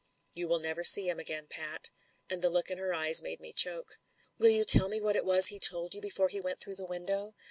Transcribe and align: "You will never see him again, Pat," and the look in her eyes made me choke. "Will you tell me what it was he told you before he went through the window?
"You 0.33 0.47
will 0.47 0.57
never 0.57 0.83
see 0.83 1.07
him 1.07 1.19
again, 1.19 1.45
Pat," 1.47 1.91
and 2.27 2.41
the 2.41 2.49
look 2.49 2.71
in 2.71 2.79
her 2.79 2.91
eyes 2.91 3.21
made 3.21 3.39
me 3.39 3.53
choke. 3.53 3.99
"Will 4.39 4.49
you 4.49 4.65
tell 4.65 4.89
me 4.89 4.99
what 4.99 5.15
it 5.15 5.25
was 5.25 5.49
he 5.49 5.59
told 5.59 5.93
you 5.93 6.01
before 6.01 6.29
he 6.29 6.39
went 6.41 6.59
through 6.59 6.73
the 6.77 6.85
window? 6.87 7.35